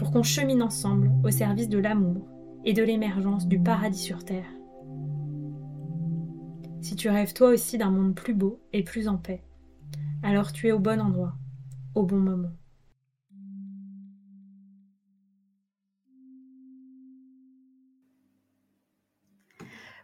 [0.00, 2.26] pour qu'on chemine ensemble au service de l'amour
[2.64, 4.50] et de l'émergence du paradis sur Terre.
[6.80, 9.44] Si tu rêves toi aussi d'un monde plus beau et plus en paix,
[10.22, 11.34] alors tu es au bon endroit,
[11.94, 12.48] au bon moment.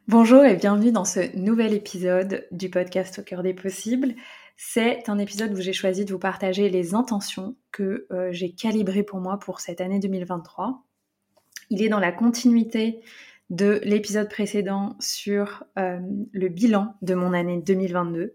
[0.09, 4.15] Bonjour et bienvenue dans ce nouvel épisode du podcast Au cœur des possibles.
[4.57, 9.03] C'est un épisode où j'ai choisi de vous partager les intentions que euh, j'ai calibrées
[9.03, 10.83] pour moi pour cette année 2023.
[11.69, 13.01] Il est dans la continuité
[13.51, 16.01] de l'épisode précédent sur euh,
[16.33, 18.35] le bilan de mon année 2022.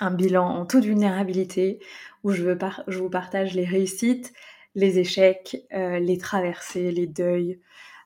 [0.00, 1.78] Un bilan en toute vulnérabilité
[2.24, 2.42] où je,
[2.88, 4.32] vous partage les réussites,
[4.74, 7.60] les échecs, euh, les traversées, les deuils,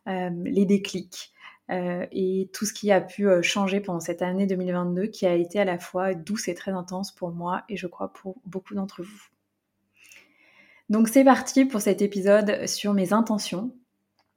[0.07, 1.35] les déclics,
[1.71, 5.35] euh, et tout ce qui a pu euh, changer pendant cette année 2022 qui a
[5.35, 8.75] été à la fois douce et très intense pour moi et je crois pour beaucoup
[8.75, 9.23] d'entre vous.
[10.89, 13.75] Donc c'est parti pour cet épisode sur mes intentions.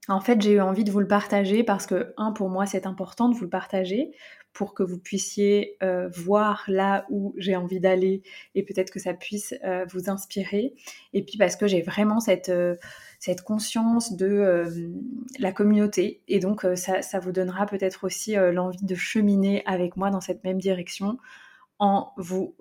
[0.08, 2.86] En fait, j'ai eu envie de vous le partager parce que, un, pour moi, c'est
[2.86, 4.12] important de vous le partager
[4.54, 8.22] pour que vous puissiez euh, voir là où j'ai envie d'aller
[8.56, 9.54] et peut-être que ça puisse
[9.90, 10.74] vous inspirer.
[11.14, 12.52] Et puis parce que j'ai vraiment cette
[13.22, 14.90] cette conscience de euh,
[15.38, 16.24] la communauté.
[16.28, 20.22] Et donc, euh, ça, vous donnera peut-être aussi euh, l'envie de cheminer avec moi dans
[20.22, 21.18] cette même direction
[21.78, 22.56] en vous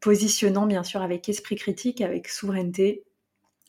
[0.00, 3.04] positionnant bien sûr avec esprit critique, avec souveraineté.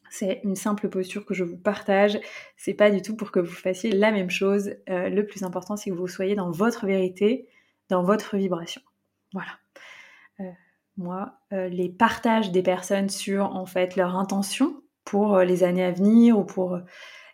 [0.10, 2.20] C'est une simple posture que je vous partage.
[2.58, 4.76] C'est pas du tout pour que vous fassiez la même chose.
[4.88, 7.48] le plus important, c'est que vous soyez dans votre vérité,
[7.90, 8.82] dans votre vibration.
[9.34, 9.60] Voilà.
[10.98, 15.92] moi, les partages des personnes sur en fait leur intention, pour euh, les années à
[15.92, 16.82] venir ou pour euh,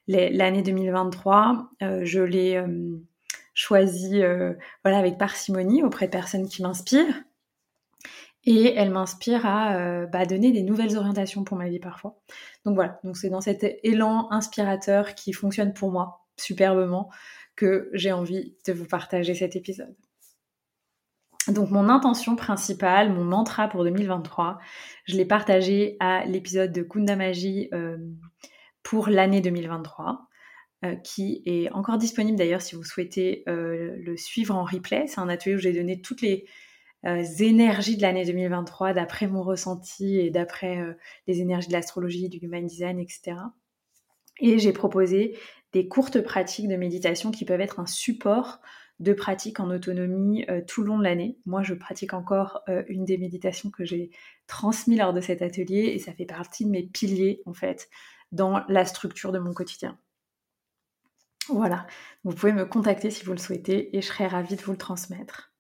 [0.08, 1.70] l'année 2023.
[1.82, 2.64] Euh, je l'ai
[3.54, 4.22] choisi
[4.84, 7.24] voilà, avec parcimonie auprès de personnes qui m'inspirent.
[8.46, 12.20] Et elle m'inspire à bah, donner des nouvelles orientations pour ma vie parfois.
[12.64, 17.10] Donc voilà, donc c'est dans cet élan inspirateur qui fonctionne pour moi superbement
[17.56, 19.96] que j'ai envie de vous partager cet épisode.
[21.48, 24.58] Donc mon intention principale, mon mantra pour 2023,
[25.06, 27.98] je l'ai partagé à l'épisode de Kunda Magie euh,
[28.82, 30.28] pour l'année 2023,
[30.86, 35.06] euh, qui est encore disponible d'ailleurs si vous souhaitez euh, le suivre en replay.
[35.08, 36.46] C'est un atelier où j'ai donné toutes les
[37.06, 40.80] énergies de l'année 2023 d'après mon ressenti et d'après
[41.28, 43.38] les énergies de l'astrologie, du human design, etc.
[44.40, 45.38] Et j'ai proposé
[45.72, 48.62] des courtes pratiques de méditation qui peuvent être un support
[49.00, 51.38] de pratique en autonomie euh, tout le long de l'année.
[51.46, 54.10] Moi, je pratique encore euh, une des méditations que j'ai
[54.48, 57.90] transmises lors de cet atelier et ça fait partie de mes piliers en fait
[58.32, 60.00] dans la structure de mon quotidien.
[61.50, 61.86] Voilà,
[62.24, 64.78] vous pouvez me contacter si vous le souhaitez et je serai ravie de vous le
[64.78, 65.55] transmettre.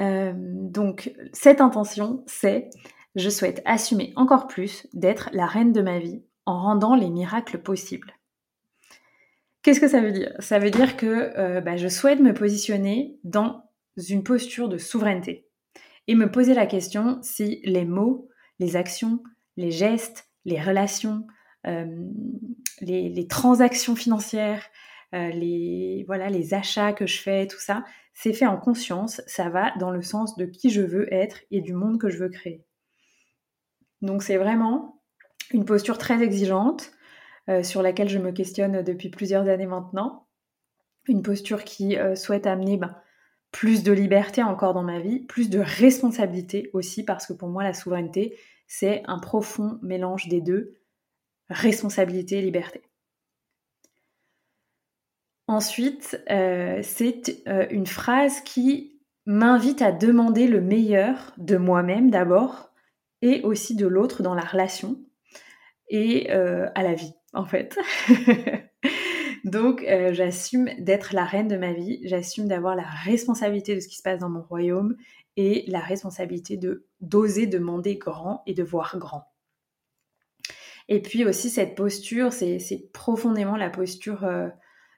[0.00, 2.70] Euh, donc, cette intention, c'est
[3.14, 7.58] je souhaite assumer encore plus d'être la reine de ma vie en rendant les miracles
[7.58, 8.12] possibles.
[9.62, 10.32] Qu'est-ce que ça veut dire?
[10.40, 13.62] Ça veut dire que euh, bah, je souhaite me positionner dans
[13.96, 15.46] une posture de souveraineté
[16.06, 18.28] et me poser la question si les mots,
[18.58, 19.22] les actions,
[19.56, 21.26] les gestes, les relations,
[21.66, 21.86] euh,
[22.82, 24.66] les, transactions financières,
[25.12, 29.72] les, voilà, les achats que je fais, tout ça, c'est fait en conscience, ça va
[29.78, 32.64] dans le sens de qui je veux être et du monde que je veux créer.
[34.02, 35.02] Donc c'est vraiment
[35.52, 36.92] une posture très exigeante
[37.48, 40.26] euh, sur laquelle je me questionne depuis plusieurs années maintenant.
[41.06, 42.96] Une posture qui euh, souhaite amener ben,
[43.50, 47.62] plus de liberté encore dans ma vie, plus de responsabilité aussi, parce que pour moi,
[47.62, 50.80] la souveraineté, c'est un profond mélange des deux,
[51.50, 52.82] responsabilité et liberté.
[55.46, 62.70] Ensuite, euh, c'est une phrase qui m'invite à demander le meilleur de moi-même d'abord
[63.22, 64.98] et aussi de l'autre dans la relation,
[65.88, 67.78] et à la vie, en fait.
[69.44, 69.82] Donc,
[70.12, 74.02] j'assume d'être la reine de ma vie, j'assume d'avoir la responsabilité de ce qui se
[74.02, 74.96] passe dans mon royaume
[75.36, 79.24] et la responsabilité de d'oser demander grand et de voir grand.
[80.88, 84.48] Et puis aussi cette posture, c'est profondément la posture euh,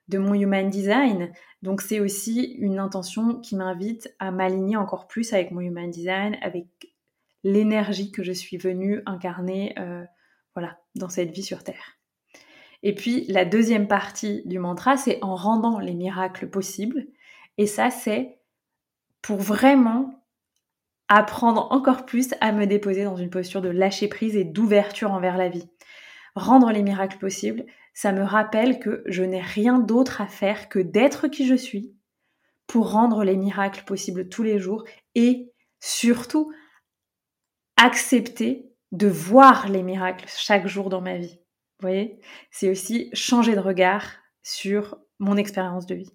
[0.09, 1.33] de mon human design.
[1.63, 6.37] Donc c'est aussi une intention qui m'invite à m'aligner encore plus avec mon human design,
[6.43, 6.67] avec
[7.43, 10.05] l'énergie que je suis venue incarner euh,
[10.55, 11.99] voilà, dans cette vie sur Terre.
[12.83, 17.07] Et puis la deuxième partie du mantra, c'est en rendant les miracles possibles.
[17.59, 18.39] Et ça, c'est
[19.23, 20.25] pour vraiment
[21.09, 25.37] apprendre encore plus à me déposer dans une posture de lâcher prise et d'ouverture envers
[25.37, 25.69] la vie.
[26.35, 27.65] Rendre les miracles possibles,
[27.97, 31.97] ça me rappelle que je n'ai rien d'autre à faire que d'être qui je suis
[32.67, 34.85] pour rendre les miracles possibles tous les jours
[35.15, 35.51] et
[35.81, 36.53] surtout
[37.79, 41.41] accepter de voir les miracles chaque jour dans ma vie.
[41.79, 42.21] Vous voyez?
[42.51, 46.13] C'est aussi changer de regard sur mon expérience de vie.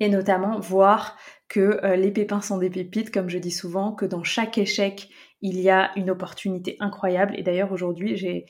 [0.00, 1.18] Et notamment voir
[1.48, 5.10] que euh, les pépins sont des pépites, comme je dis souvent, que dans chaque échec,
[5.42, 7.38] il y a une opportunité incroyable.
[7.38, 8.46] Et d'ailleurs, aujourd'hui, j'ai,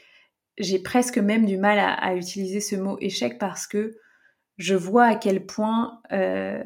[0.83, 3.97] presque même du mal à, utiliser ce mot échec parce que
[4.57, 6.63] je vois à quel point euh,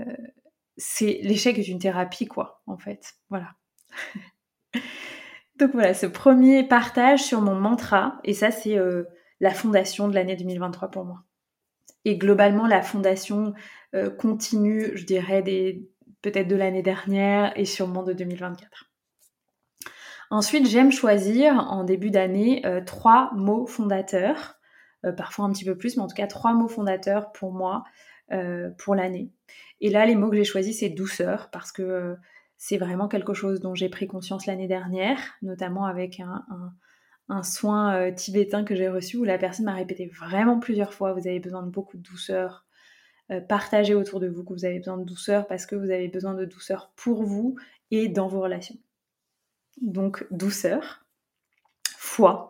[0.76, 3.14] c'est l'échec est une thérapie, quoi, en fait.
[3.28, 3.54] Voilà.
[5.58, 9.04] Donc voilà, ce premier partage sur mon mantra, et ça, c'est euh,
[9.40, 11.22] la fondation de l'année 2023 pour moi.
[12.04, 13.54] Et globalement, la fondation
[14.18, 15.86] continue, je dirais, des,
[16.22, 18.91] peut-être de l'année dernière et sûrement de 2024.
[20.32, 24.58] Ensuite, j'aime choisir en début d'année euh, trois mots fondateurs,
[25.04, 27.84] euh, parfois un petit peu plus, mais en tout cas trois mots fondateurs pour moi
[28.32, 29.30] euh, pour l'année.
[29.82, 32.16] Et là, les mots que j'ai choisis, c'est douceur, parce que
[32.56, 38.64] c'est vraiment quelque chose dont j'ai pris conscience l'année dernière, notamment avec un, soin tibétain
[38.64, 41.70] que j'ai reçu où la personne m'a répété vraiment plusieurs fois, vous avez besoin de
[41.70, 42.64] beaucoup de douceur,
[43.50, 46.32] partagez autour de vous que vous avez besoin de douceur parce que vous avez besoin
[46.32, 47.56] de douceur pour vous
[47.90, 48.76] et dans vos relations.
[49.80, 51.04] Donc douceur,
[51.96, 52.48] foi,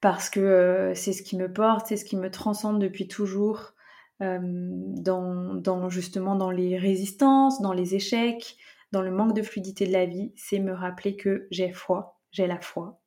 [0.00, 3.74] parce que euh, c'est ce qui me porte, c'est ce qui me transcende depuis toujours
[4.22, 8.56] euh, dans, justement dans les résistances, dans les échecs,
[8.90, 12.46] dans le manque de fluidité de la vie, c'est me rappeler que j'ai foi, j'ai
[12.46, 13.00] la foi.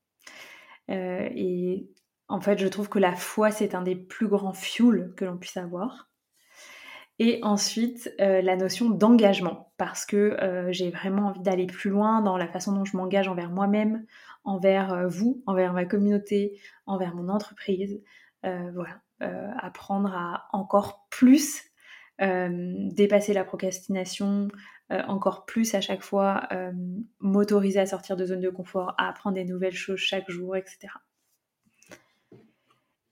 [0.90, 1.88] et
[2.28, 5.38] en fait, je trouve que la foi, c'est un des plus grands fuels que l'on
[5.38, 6.10] puisse avoir.
[7.18, 12.22] Et ensuite, euh, la notion d'engagement, parce que euh, j'ai vraiment envie d'aller plus loin
[12.22, 14.06] dans la façon dont je m'engage envers moi-même,
[14.44, 18.02] envers euh, vous, envers ma communauté, envers mon entreprise.
[18.44, 19.02] voilà,
[19.60, 21.64] apprendre à encore plus
[22.20, 24.50] dépasser la procrastination,
[24.92, 26.48] encore plus à chaque fois
[27.20, 30.90] m'autoriser à sortir de zone de confort, à apprendre des nouvelles choses chaque jour, etc.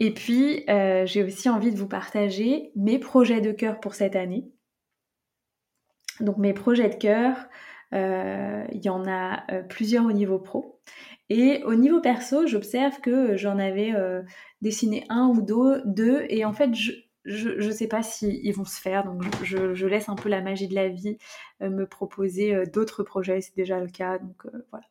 [0.04, 4.18] Et puis, euh, j'ai aussi envie de vous partager mes projets de cœur pour cette
[4.18, 4.52] année.
[6.20, 7.38] Donc, mes projets de cœur,
[7.94, 10.82] euh, il y en a euh, plusieurs au niveau pro.
[11.30, 13.94] Et au niveau perso, j'observe que j'en avais
[14.62, 19.06] dessiné un ou deux, et en fait, je ne sais pas s'ils vont se faire,
[19.06, 21.18] donc je, je, laisse un peu la magie de la vie
[21.62, 24.86] me proposer d'autres projets, c'est déjà le cas, donc voilà.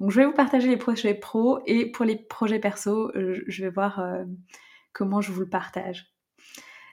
[0.00, 3.64] Donc je vais vous partager les projets pro et pour les projets perso, euh, je
[3.64, 4.24] vais voir euh,
[4.92, 6.12] comment je vous le partage.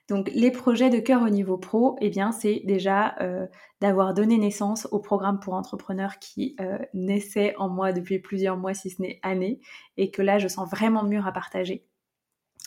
[0.07, 3.47] Donc les projets de cœur au niveau pro, eh bien c'est déjà euh,
[3.81, 6.55] d'avoir donné naissance au programme pour entrepreneurs qui
[6.93, 9.59] naissait en moi depuis plusieurs mois, si ce n'est années,
[9.97, 11.87] et que là je sens vraiment mûr à partager.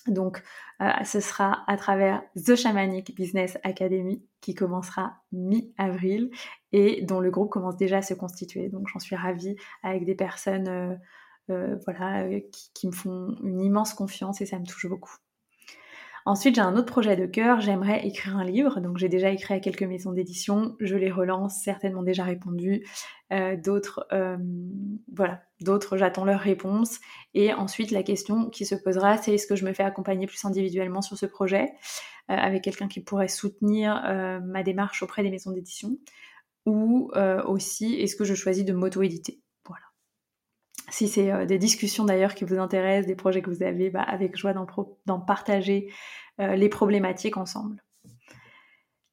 [0.06, 0.42] Donc,
[0.80, 6.30] euh, ce sera à travers The Shamanic Business Academy qui commencera mi-avril
[6.72, 8.68] et dont le groupe commence déjà à se constituer.
[8.68, 10.94] Donc, j'en suis ravie avec des personnes euh,
[11.50, 12.28] euh, voilà,
[12.74, 15.16] qui, me font une immense confiance et ça me touche beaucoup.
[16.28, 18.80] Ensuite, j'ai un autre projet de cœur, j'aimerais écrire un livre.
[18.80, 22.86] Donc, j'ai déjà écrit à quelques maisons d'édition, je les relance, certainement déjà répondu.
[23.32, 24.36] Euh, d'autres, euh,
[25.10, 26.98] voilà, d'autres, j'attends leur réponse.
[27.32, 30.44] Et ensuite, la question qui se posera, c'est est-ce que je me fais accompagner plus
[30.44, 31.72] individuellement sur ce projet
[32.30, 33.94] euh, avec quelqu'un qui pourrait soutenir
[34.44, 35.96] ma démarche auprès des maisons d'édition?
[36.66, 37.10] Ou
[37.46, 39.40] aussi est-ce que je choisis de m'auto-éditer?
[40.90, 44.36] Si c'est des discussions d'ailleurs qui vous intéressent, des projets que vous avez, bah, avec
[44.36, 45.92] joie d'en partager
[46.38, 47.82] les problématiques ensemble.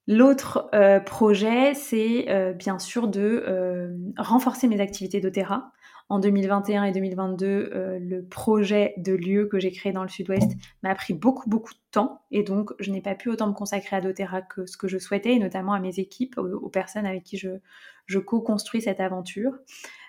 [0.08, 5.72] L'autre euh, projet, c'est euh, bien sûr de euh, renforcer mes activités d'Otera.
[6.08, 10.52] En 2021 et 2022, le projet de lieu que j'ai créé dans le sud-ouest
[10.84, 13.96] m'a pris beaucoup, beaucoup de temps et donc je n'ai pas pu autant me consacrer
[13.96, 17.24] à doTERRA que ce que je souhaitais et notamment à mes équipes, aux, personnes avec
[17.24, 19.54] qui je co-construis cette aventure.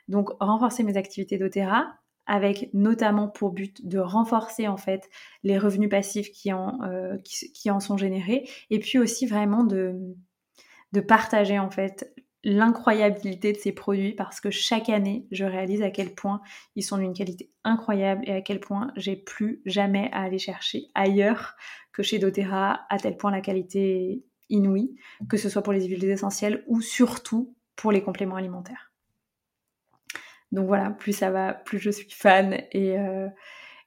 [0.08, 1.96] Donc renforcer mes activités doTERRA
[2.26, 5.08] avec notamment pour but de renforcer en fait
[5.44, 7.16] les revenus passifs qui en, euh,
[7.80, 9.94] sont générés et puis aussi vraiment de,
[11.06, 12.10] partager en fait
[12.42, 16.40] l'incroyabilité de ces produits parce que chaque année, je réalise à quel point
[16.74, 20.86] ils sont d'une qualité incroyable et à quel point j'ai plus jamais à aller chercher
[20.94, 21.54] ailleurs
[21.92, 24.96] que chez doTERRA, à tel point la qualité inouïe,
[25.28, 28.90] que ce soit pour les huiles essentielles ou surtout pour les compléments alimentaires.
[30.52, 33.28] Donc voilà, plus ça va, plus je suis fan et, euh,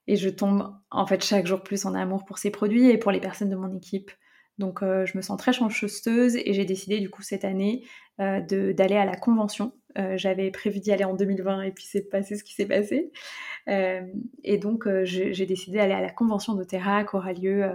[0.08, 3.12] et je tombe en fait chaque jour plus en amour pour ces produits et pour
[3.12, 4.12] les personnes de mon équipe.
[4.58, 7.86] Donc euh, je me sens très chanceuse et j'ai décidé du coup cette année
[8.20, 9.74] euh, d'aller à la convention.
[10.16, 13.12] J'avais prévu d'y aller en 2020 et puis c'est passé ce qui s'est passé.
[13.68, 17.70] et donc j'ai décidé d'aller à la convention de Terra qui aura lieu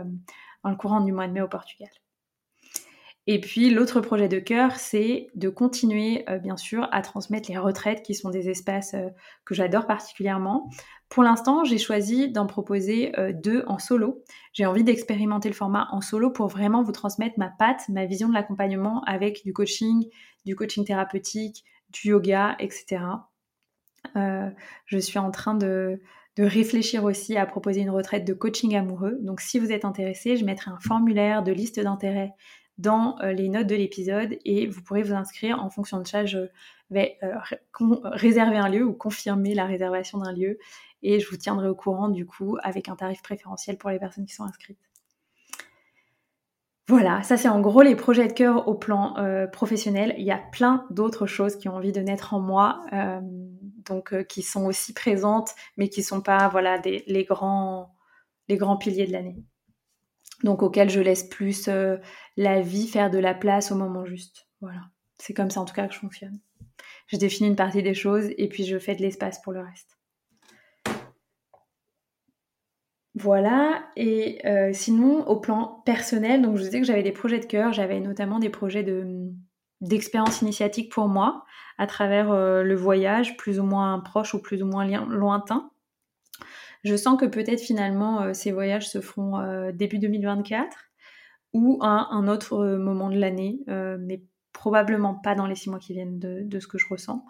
[0.62, 1.90] en le courant du mois de mai au Portugal.
[3.26, 7.56] Et puis l'autre projet de cœur, c'est de continuer euh, bien sûr à transmettre les
[7.56, 9.08] retraites qui sont des espaces euh,
[9.46, 10.68] que j'adore particulièrement.
[11.08, 14.22] Pour l'instant, j'ai choisi d'en proposer euh, deux en solo.
[14.52, 18.28] J'ai envie d'expérimenter le format en solo pour vraiment vous transmettre ma patte, ma vision
[18.28, 20.06] de l'accompagnement avec du coaching,
[20.44, 23.00] du coaching thérapeutique, du yoga, etc.
[24.86, 26.00] je suis en train de,
[26.36, 29.16] de réfléchir aussi à proposer une retraite de coaching amoureux.
[29.22, 32.34] Donc si vous êtes intéressé, je mettrai un formulaire de liste d'intérêts
[32.78, 36.24] dans euh, les notes de l'épisode et vous pourrez vous inscrire en fonction de ça.
[36.24, 36.48] Je
[36.90, 37.34] vais euh,
[38.04, 40.58] réserver un lieu ou confirmer la réservation d'un lieu
[41.02, 44.26] et je vous tiendrai au courant du coup avec un tarif préférentiel pour les personnes
[44.26, 44.78] qui sont inscrites.
[46.86, 50.14] Voilà, ça c'est en gros les projets de cœur au plan euh, professionnel.
[50.18, 52.84] Il y a plein d'autres choses qui ont envie de naître en moi,
[53.86, 57.88] donc qui sont aussi présentes, mais qui sont pas voilà les grands
[58.78, 59.44] piliers de l'année
[60.42, 61.96] donc auquel je laisse plus euh,
[62.36, 64.48] la vie faire de la place au moment juste.
[64.60, 64.80] Voilà,
[65.18, 66.40] c'est comme ça en tout cas que je fonctionne.
[67.06, 69.98] Je définis une partie des choses et puis je fais de l'espace pour le reste.
[73.16, 77.38] Voilà, et euh, sinon au plan personnel, donc je vous disais que j'avais des projets
[77.38, 79.30] de cœur, j'avais notamment des projets de,
[79.80, 81.44] d'expérience initiatique pour moi
[81.78, 85.70] à travers euh, le voyage, plus ou moins proche ou plus ou moins lointain.
[86.84, 90.76] Je sens que peut-être finalement euh, ces voyages se feront euh, début 2024
[91.54, 94.22] ou à un autre euh, moment de l'année, mais
[94.52, 97.24] probablement pas dans les six mois qui viennent de, ce que je ressens.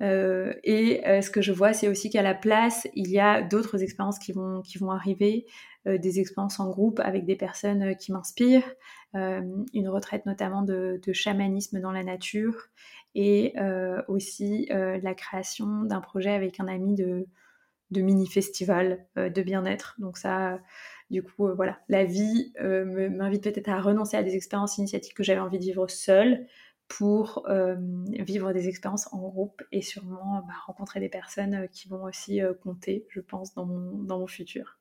[0.00, 4.18] et ce que je vois, c'est aussi qu'à la place, il y a d'autres expériences
[4.18, 5.46] qui vont, qui vont arriver,
[5.86, 8.70] des expériences en groupe avec des personnes qui m'inspirent,
[9.14, 12.66] une retraite notamment de, de, chamanisme dans la nature,
[13.14, 13.54] et
[14.06, 17.26] aussi la création d'un projet avec un ami de,
[17.90, 19.96] de mini-festival euh, de bien-être.
[19.98, 20.60] Donc ça,
[21.10, 25.14] du coup, euh, voilà, la vie euh, m'invite peut-être à renoncer à des expériences initiatiques
[25.14, 26.46] que j'avais envie de vivre seule
[26.88, 32.40] pour vivre des expériences en groupe et sûrement bah, rencontrer des personnes qui vont aussi
[32.64, 34.80] compter, je pense, dans mon futur.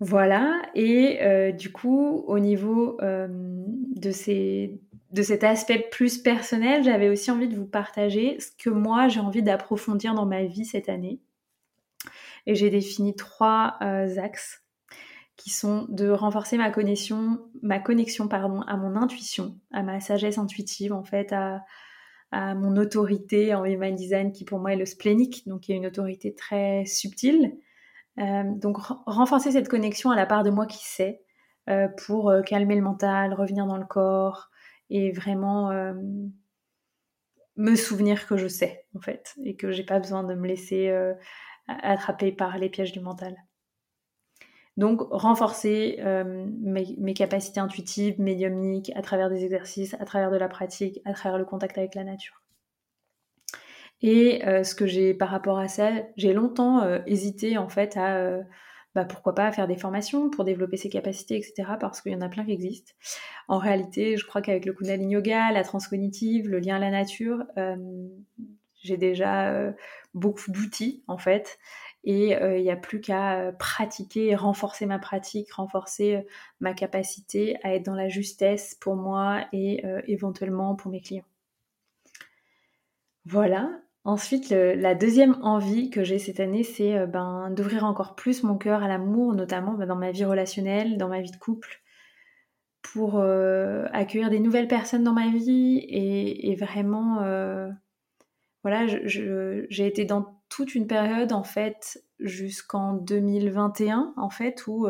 [0.00, 4.80] Voilà, et du coup, au niveau de, ces,
[5.12, 9.20] de cet aspect plus personnel, j'avais aussi envie de vous partager ce que moi j'ai
[9.20, 11.20] envie d'approfondir dans ma vie cette année.
[12.46, 14.62] Et j'ai défini trois euh, axes
[15.36, 20.38] qui sont de renforcer ma connexion, ma connexion pardon, à mon intuition, à ma sagesse
[20.38, 21.62] intuitive, en fait, à,
[22.30, 25.76] à mon autorité en human design qui pour moi est le splénique, donc qui est
[25.76, 27.56] une autorité très subtile
[28.18, 28.76] euh, donc
[29.06, 31.22] renforcer cette connexion à la part de moi qui sait
[31.70, 34.51] euh, pour calmer le mental, revenir dans le corps
[34.94, 35.70] et vraiment
[37.56, 40.92] me souvenir que je sais en fait et que j'ai pas besoin de me laisser
[41.66, 43.36] attraper par les pièges du mental.
[44.76, 46.00] Donc renforcer
[46.60, 51.12] mes, mes, capacités intuitives, médiumniques à travers des exercices, à travers de la pratique, à
[51.12, 52.42] travers le contact avec la nature.
[54.02, 57.96] Et euh, ce que j'ai par rapport à ça, j'ai longtemps euh, hésité en fait
[57.96, 58.42] à euh,
[58.94, 61.76] bah, pourquoi pas faire des formations pour développer ses capacités, etc.
[61.80, 62.92] Parce qu'il y en a plein qui existent.
[63.48, 67.44] En réalité, je crois qu'avec le Kundalini Yoga, la transcognitive, le lien à la nature,
[68.82, 69.72] j'ai déjà
[70.14, 71.58] beaucoup d'outils en fait.
[72.04, 76.26] Et il n'y a plus qu'à pratiquer, renforcer ma pratique, renforcer
[76.60, 81.24] ma capacité à être dans la justesse pour moi et éventuellement pour mes clients.
[83.24, 83.70] Voilà,
[84.04, 88.58] Ensuite, la deuxième envie que j'ai cette année, c'est euh, ben, d'ouvrir encore plus mon
[88.58, 91.80] cœur à l'amour, notamment ben, dans ma vie relationnelle, dans ma vie de couple,
[92.82, 97.68] pour euh, accueillir des nouvelles personnes dans ma vie et, vraiment, euh,
[98.64, 104.86] voilà, j'ai été dans toute une période en fait jusqu'en 2021 en fait où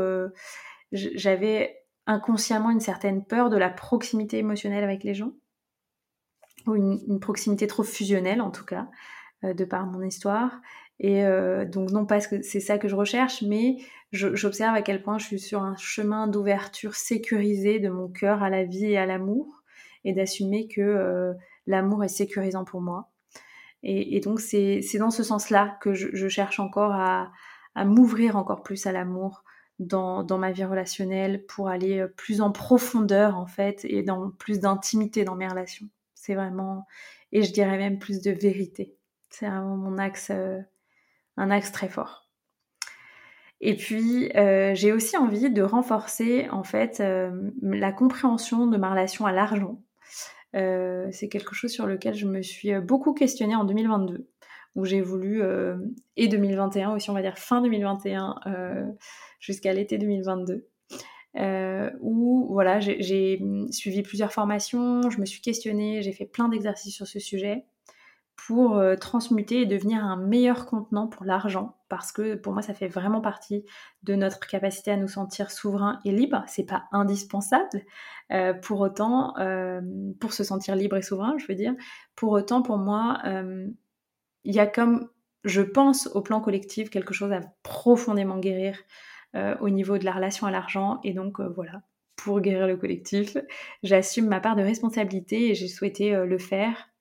[0.90, 5.32] j'avais inconsciemment une certaine peur de la proximité émotionnelle avec les gens
[6.66, 8.88] ou une, proximité trop fusionnelle en tout cas.
[9.42, 10.60] de par mon histoire.
[11.00, 11.24] Et
[11.66, 13.78] donc non pas que c'est ça que je recherche, mais
[14.12, 18.50] j'observe à quel point je suis sur un chemin d'ouverture sécurisé de mon cœur à
[18.50, 19.62] la vie et à l'amour,
[20.04, 21.34] et d'assumer que
[21.66, 23.12] l'amour est sécurisant pour moi.
[23.82, 27.32] Et, donc c'est dans ce sens-là que je, cherche encore à,
[27.84, 29.42] m'ouvrir encore plus à l'amour
[29.78, 34.60] dans, ma vie relationnelle pour aller euh, plus en profondeur en fait et dans plus
[34.60, 35.88] d'intimité dans mes relations.
[36.22, 36.86] C'est vraiment,
[37.32, 38.96] et je dirais même plus de vérité.
[39.30, 40.60] C'est vraiment mon axe, euh,
[41.36, 42.28] un axe très fort.
[43.60, 47.02] Et puis, euh, j'ai aussi envie de renforcer en fait
[47.62, 49.80] la compréhension de ma relation à l'argent.
[50.54, 54.28] Euh, c'est quelque chose sur lequel je me suis euh, beaucoup questionnée en 2022,
[54.74, 55.76] où j'ai voulu, euh,
[56.16, 58.94] et 2021 aussi, on va dire fin 2021
[59.40, 60.66] jusqu'à l'été 2022.
[61.34, 67.06] Où voilà, j'ai suivi plusieurs formations, je me suis questionnée, j'ai fait plein d'exercices sur
[67.06, 67.64] ce sujet
[68.46, 72.74] pour euh, transmuter et devenir un meilleur contenant pour l'argent parce que pour moi ça
[72.74, 73.64] fait vraiment partie
[74.02, 76.42] de notre capacité à nous sentir souverains et libres.
[76.48, 77.84] C'est pas indispensable
[78.32, 79.80] euh, pour autant euh,
[80.18, 81.74] pour se sentir libre et souverain je veux dire.
[82.16, 83.20] Pour autant pour moi
[84.44, 85.08] il y a comme
[85.44, 88.76] je pense au plan collectif quelque chose à profondément guérir
[89.34, 91.00] au niveau de la relation à l'argent.
[91.04, 91.82] Et donc voilà
[92.16, 93.36] pour guérir le collectif
[93.82, 96.92] j'assume ma part de responsabilité et j'ai souhaité le faire.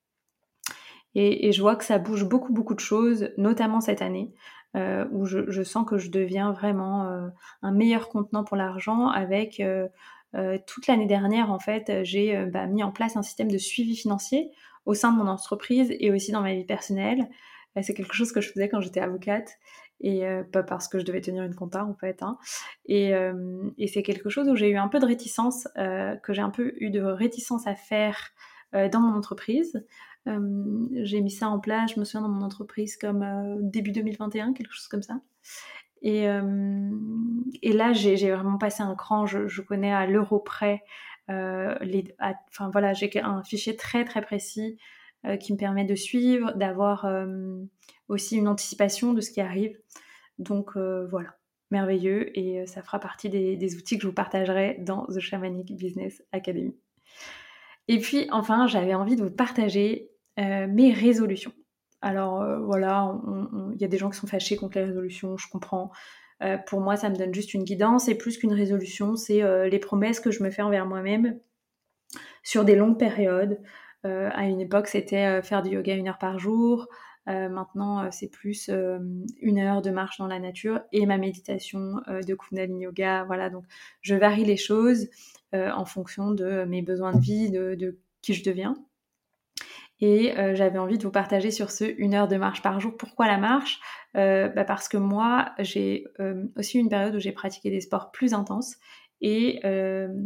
[1.15, 4.33] Et, je vois que ça bouge beaucoup, beaucoup de choses, notamment cette année,
[4.75, 7.27] euh, où je, sens que je deviens vraiment euh,
[7.61, 9.59] un meilleur contenant pour l'argent avec...
[9.59, 9.87] Euh,
[10.65, 14.49] toute l'année dernière, en fait, j'ai bah, mis en place un système de suivi financier
[14.85, 17.27] au sein de mon entreprise et aussi dans ma vie personnelle.
[17.81, 19.59] c'est quelque chose que je faisais quand j'étais avocate
[20.01, 22.23] et pas parce que je devais tenir une compta en fait.
[22.23, 22.37] Hein.
[22.85, 23.11] Et,
[23.77, 26.73] et c'est quelque chose où j'ai eu un peu de réticence, que j'ai un peu
[26.77, 28.31] eu de réticence à faire
[28.73, 29.85] dans mon entreprise.
[30.27, 33.91] Euh, j'ai mis ça en place, je me souviens, dans mon entreprise comme euh, début
[33.91, 35.19] 2021, quelque chose comme ça.
[36.01, 36.89] Et, euh,
[37.61, 39.25] et là, j'ai vraiment passé un cran.
[39.25, 40.83] Je, connais à l'euro près.
[41.29, 42.15] les,
[42.49, 44.77] enfin voilà, j'ai un fichier très très précis
[45.39, 47.05] qui me permet de suivre, d'avoir
[48.11, 49.77] aussi une anticipation de ce qui arrive.
[50.37, 51.35] Donc voilà,
[51.71, 52.37] merveilleux.
[52.37, 56.75] Et ça fera partie des, outils que je vous partagerai dans The Shamanic Business Academy.
[57.87, 61.51] Et puis enfin, j'avais envie de vous partager euh, mes résolutions.
[62.01, 63.19] Alors euh, voilà,
[63.73, 65.91] il y a des gens qui sont fâchés contre les résolutions, je comprends.
[66.41, 69.79] Euh, pour moi, ça me donne juste une guidance et plus qu'une résolution, c'est les
[69.79, 71.39] promesses que je me fais envers moi-même
[72.43, 73.59] sur des longues périodes.
[74.03, 76.87] à une époque, c'était faire du yoga une heure par jour.
[77.27, 82.83] Maintenant, c'est plus une heure de marche dans la nature et ma méditation de Kundalini
[82.83, 83.23] Yoga.
[83.25, 83.63] Voilà, donc
[84.01, 85.07] je varie les choses
[85.53, 88.75] en fonction de mes besoins de vie, de qui je deviens.
[90.01, 92.97] Et euh, j'avais envie de vous partager sur ce une heure de marche par jour.
[92.97, 93.79] Pourquoi la marche?
[94.17, 98.11] Euh, bah Parce que moi, j'ai euh, aussi une période où j'ai pratiqué des sports
[98.11, 98.77] plus intenses.
[99.23, 99.59] Et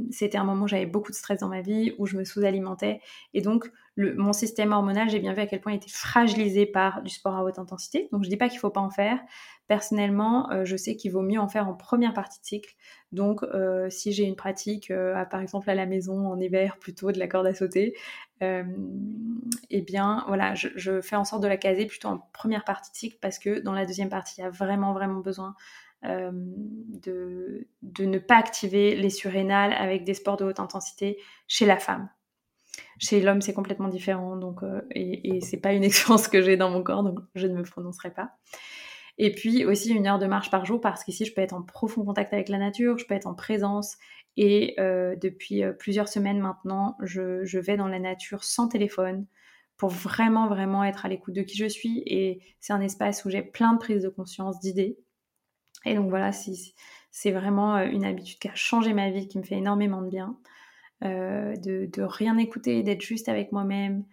[0.09, 3.01] c'était un moment où j'avais beaucoup de stress dans ma vie, où je me sous-alimentais.
[3.33, 7.01] Et donc, mon système hormonal, j'ai bien vu à quel point il était fragilisé par
[7.01, 8.09] du sport à haute intensité.
[8.11, 9.19] Donc, je dis pas qu'il faut pas en faire.
[9.67, 12.75] Personnellement, je sais qu'il vaut mieux en faire en première partie de cycle.
[13.11, 13.43] Donc,
[13.89, 14.91] si j'ai une pratique,
[15.31, 17.95] par exemple à la maison en hiver, plutôt de la corde à sauter,
[18.43, 18.63] euh,
[19.69, 22.97] eh bien voilà, je, fais en sorte de la caser plutôt en première partie de
[22.97, 25.55] cycle parce que dans la deuxième partie, il y a vraiment vraiment besoin
[26.03, 27.65] euh, de,
[27.99, 32.09] ne pas activer les surrénales avec des sports de haute intensité chez la femme.
[32.99, 36.57] Chez l'homme, c'est complètement différent, donc euh, et, et c'est pas une expérience que j'ai
[36.57, 38.31] dans mon corps, donc je ne me prononcerai pas.
[39.17, 41.61] Et puis aussi une heure de marche par jour parce qu'ici je peux être en
[41.61, 43.97] profond contact avec la nature, je peux être en présence
[44.37, 49.25] et euh, depuis euh, plusieurs semaines maintenant, je, vais dans la nature sans téléphone
[49.77, 52.03] pour vraiment, vraiment être à l'écoute de qui je suis.
[52.05, 54.97] Et c'est un espace où j'ai plein de prises de conscience, d'idées.
[55.85, 59.55] Et donc voilà, c'est vraiment une habitude qui a changé ma vie, qui me fait
[59.55, 60.37] énormément de bien.
[61.01, 64.03] De, de, rien écouter, d'être juste avec moi-même,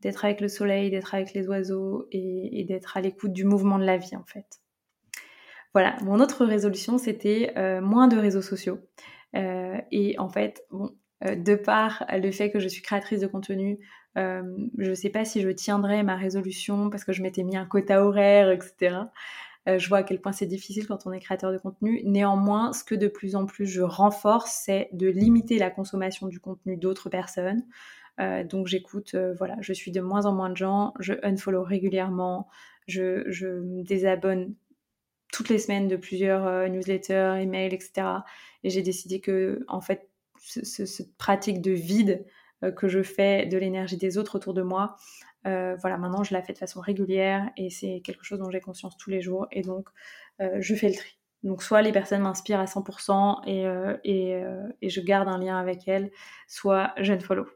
[0.00, 3.84] d'être avec le soleil, d'être avec les oiseaux et, d'être à l'écoute du mouvement de
[3.84, 4.60] la vie en fait.
[5.72, 8.80] Voilà, mon autre résolution c'était moins de réseaux sociaux.
[9.36, 10.90] Euh, et en fait, bon,
[11.24, 13.78] euh, de par le fait que je suis créatrice de contenu,
[14.18, 14.42] euh,
[14.78, 17.66] je ne sais pas si je tiendrai ma résolution parce que je m'étais mis un
[17.66, 18.96] quota horaire, etc.
[19.66, 22.02] je vois à quel point c'est difficile quand on est créateur de contenu.
[22.04, 26.40] Néanmoins, ce que de plus en plus je renforce, c'est de limiter la consommation du
[26.40, 27.62] contenu d'autres personnes.
[28.18, 32.48] donc j'écoute, voilà, je suis de moins en moins de gens, je unfollow régulièrement,
[32.86, 34.54] je, me désabonne
[35.32, 38.06] toutes les semaines de plusieurs euh, newsletters, emails, etc.
[38.64, 42.24] Et j'ai décidé que, en fait, cette pratique de vide
[42.76, 44.96] que je fais de l'énergie des autres autour de moi.
[45.44, 48.96] voilà, maintenant je la fais de façon régulière et c'est quelque chose dont j'ai conscience
[48.96, 49.88] tous les jours et donc
[50.38, 51.18] je fais le tri.
[51.42, 53.64] Donc soit les personnes m'inspirent à 100% et,
[54.04, 54.42] et,
[54.80, 56.10] et, je garde un lien avec elles,
[56.46, 57.46] soit je ne follow.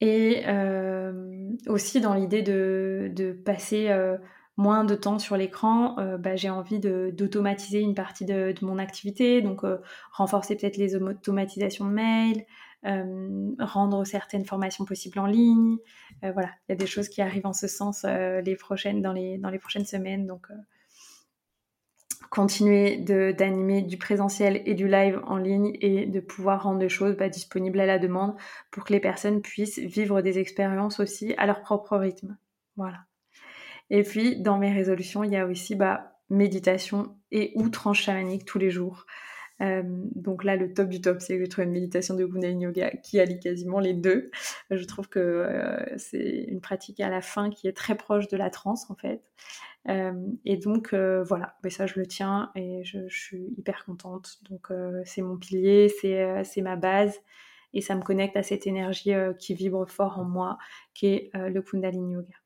[0.00, 0.44] Et
[1.66, 3.88] aussi dans l'idée de, de passer
[4.56, 9.42] moins de temps sur l'écran, euh, bah, j'ai envie d'automatiser une partie de, mon activité,
[9.42, 9.78] donc euh,
[10.12, 12.44] renforcer peut-être les automatisations de mails,
[12.86, 15.78] euh, rendre certaines formations possibles en ligne.
[16.22, 19.38] voilà, il y a des choses qui arrivent en ce sens les prochaines, dans, les,
[19.38, 20.26] dans les prochaines semaines.
[20.26, 20.48] Donc,
[22.30, 22.96] continuer
[23.32, 27.28] d'animer du présentiel et du live en ligne et de pouvoir rendre des choses bah,
[27.28, 28.34] disponibles à la demande
[28.70, 32.36] pour que les personnes puissent vivre des expériences aussi à leur propre rythme.
[32.76, 32.98] Voilà.
[33.90, 38.44] Et puis, dans mes résolutions, il y a aussi bah, méditation et ou tranche chamanique
[38.44, 39.06] tous les jours.
[39.60, 42.64] Euh, donc là, le top du top, c'est que j'ai trouvé une méditation de Kundalini
[42.64, 44.30] Yoga qui allie quasiment les deux.
[44.70, 48.36] Je trouve que euh, c'est une pratique à la fin qui est très proche de
[48.36, 49.22] la transe en fait.
[49.88, 50.12] Euh,
[50.44, 54.38] et donc voilà, ça je le tiens et je, je suis hyper contente.
[54.48, 54.68] Donc
[55.04, 57.18] c'est mon pilier, c'est ma base
[57.72, 60.58] et ça me connecte à cette énergie qui vibre fort en moi,
[60.94, 62.39] qui est le Kundalini Yoga.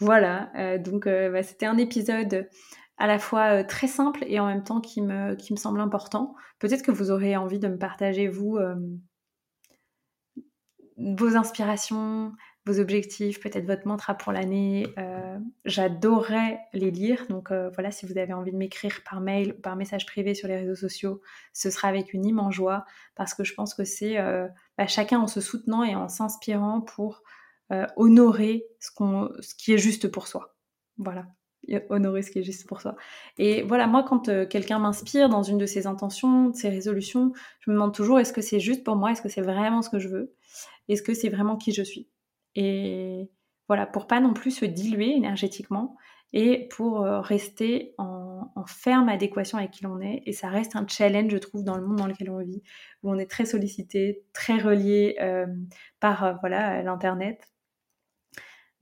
[0.00, 2.48] Voilà, euh, donc euh, bah, c'était un épisode
[2.98, 6.34] à la fois euh, très simple et en même temps qui me, semble important.
[6.60, 8.58] Peut-être que vous aurez envie de me partager, vous,
[10.96, 12.32] vos inspirations,
[12.66, 14.86] vos objectifs, peut-être votre mantra pour l'année.
[15.64, 17.24] J'adorerais les lire.
[17.28, 20.48] Donc voilà, si vous avez envie de m'écrire par mail ou par message privé sur
[20.48, 21.20] les réseaux sociaux,
[21.52, 22.84] ce sera avec une immense joie
[23.14, 24.16] parce que je pense que c'est
[24.76, 27.22] bah, chacun en se soutenant et en s'inspirant pour
[27.72, 30.54] euh, honorer ce, qu'on, ce qui est juste pour soi.
[30.96, 31.26] Voilà,
[31.90, 32.96] honorer ce qui est juste pour soi.
[33.36, 37.32] Et voilà, moi, quand euh, quelqu'un m'inspire dans une de ses intentions, de ses résolutions,
[37.60, 39.12] je me demande toujours est-ce que c'est juste pour moi?
[39.12, 40.34] Est-ce que c'est vraiment ce que je veux?
[40.88, 42.08] Est-ce que c'est vraiment qui je suis?
[42.54, 43.30] Et
[43.68, 45.96] voilà, pour pas non plus se diluer énergétiquement
[46.32, 50.22] et pour euh, rester en, en, ferme adéquation avec qui l'on est.
[50.26, 52.62] Et ça reste un challenge, je trouve, dans le monde dans lequel on vit,
[53.02, 55.16] où on est très sollicité, très relié
[56.00, 57.42] par voilà l'internet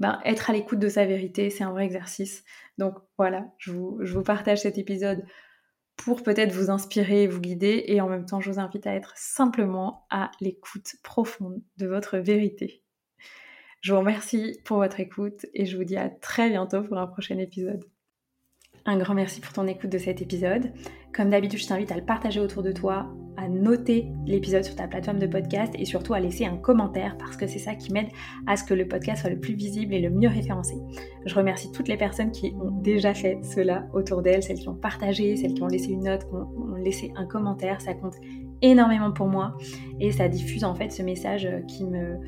[0.01, 2.45] ben, être à l'écoute de sa vérité, c'est un vrai exercice.
[2.79, 5.25] Donc voilà, je vous, je vous partage cet épisode
[5.97, 9.15] pour peut-être vous inspirer, vous guider, et en même temps, je vous invite à être
[9.17, 12.83] simplement à l'écoute profonde de votre vérité.
[13.81, 17.07] Je vous remercie pour votre écoute et je vous dis à très bientôt pour un
[17.07, 17.85] prochain épisode.
[18.85, 20.73] Un grand merci pour ton écoute de cet épisode.
[21.17, 23.07] Comme d'habitude, je t'invite à le partager autour de toi,
[23.39, 27.39] à noter l'épisode sur ta plateforme de podcast et surtout à laisser un commentaire parce
[27.39, 28.09] que c'est ça qui m'aide
[28.47, 30.75] à ce que le podcast soit le plus visible et le mieux référencé.
[31.25, 34.75] Je remercie toutes les personnes qui ont déjà fait cela autour d'elles, celles qui ont
[34.75, 37.81] partagé, celles qui ont laissé une note, qui ont laissé un commentaire.
[37.81, 38.17] Ça compte
[38.61, 39.57] énormément pour moi
[40.01, 42.19] et ça diffuse en fait ce message qui me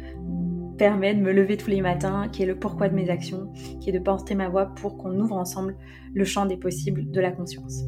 [0.79, 3.91] permet de me lever tous les matins, qui est le pourquoi de mes actions, qui
[3.91, 5.77] est de porter ma voix pour qu'on ouvre ensemble
[6.15, 7.85] le champ des possibles de la conscience.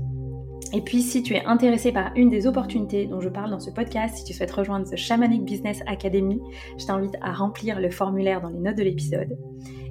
[0.72, 3.70] Et puis, si tu es intéressé par une des opportunités dont je parle dans ce
[3.70, 6.40] podcast, si tu souhaites rejoindre The Shamanic Business Academy,
[6.78, 9.36] je t'invite à remplir le formulaire dans les notes de l'épisode.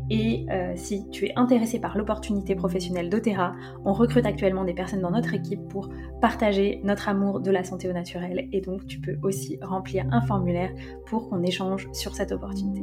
[0.10, 3.54] Et euh, si tu es intéressé par l'opportunité professionnelle d'Otera,
[3.86, 7.88] on recrute actuellement des personnes dans notre équipe pour partager notre amour de la santé
[7.90, 8.48] au naturel.
[8.52, 10.72] Et donc, tu peux aussi remplir un formulaire
[11.06, 12.82] pour qu'on échange sur cette opportunité.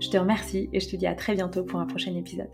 [0.00, 2.50] Je te remercie et je te dis à très bientôt pour un prochain épisode.